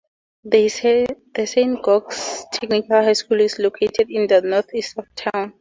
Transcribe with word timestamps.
The 0.45 0.67
Saint 0.67 1.83
Georges 1.85 2.45
Technical 2.51 3.03
High 3.03 3.13
School 3.13 3.41
is 3.41 3.59
located 3.59 4.07
to 4.09 4.25
the 4.25 4.41
northeast 4.41 4.97
of 4.97 5.05
town. 5.13 5.49